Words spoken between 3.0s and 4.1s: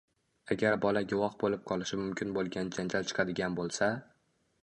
chiqadigan bo‘lsa